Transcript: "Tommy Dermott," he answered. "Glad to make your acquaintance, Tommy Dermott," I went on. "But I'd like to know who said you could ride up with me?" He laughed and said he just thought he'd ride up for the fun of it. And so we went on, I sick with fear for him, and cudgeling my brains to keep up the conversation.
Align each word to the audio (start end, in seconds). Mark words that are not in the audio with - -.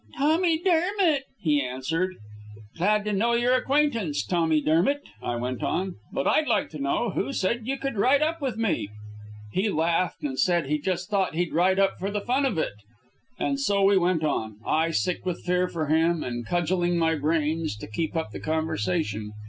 "Tommy 0.17 0.57
Dermott," 0.57 1.25
he 1.43 1.61
answered. 1.61 2.15
"Glad 2.75 3.05
to 3.05 3.13
make 3.13 3.39
your 3.39 3.53
acquaintance, 3.53 4.25
Tommy 4.25 4.59
Dermott," 4.59 5.03
I 5.21 5.35
went 5.35 5.61
on. 5.61 5.97
"But 6.11 6.25
I'd 6.25 6.47
like 6.47 6.71
to 6.71 6.79
know 6.81 7.11
who 7.11 7.31
said 7.31 7.67
you 7.67 7.77
could 7.77 7.95
ride 7.99 8.23
up 8.23 8.41
with 8.41 8.57
me?" 8.57 8.89
He 9.53 9.69
laughed 9.69 10.23
and 10.23 10.39
said 10.39 10.65
he 10.65 10.79
just 10.79 11.11
thought 11.11 11.35
he'd 11.35 11.53
ride 11.53 11.77
up 11.77 11.99
for 11.99 12.09
the 12.09 12.19
fun 12.21 12.47
of 12.47 12.57
it. 12.57 12.73
And 13.37 13.59
so 13.59 13.83
we 13.83 13.95
went 13.95 14.23
on, 14.23 14.57
I 14.65 14.89
sick 14.89 15.23
with 15.23 15.45
fear 15.45 15.67
for 15.67 15.85
him, 15.85 16.23
and 16.23 16.47
cudgeling 16.47 16.97
my 16.97 17.13
brains 17.13 17.75
to 17.77 17.85
keep 17.85 18.15
up 18.15 18.31
the 18.31 18.39
conversation. 18.39 19.33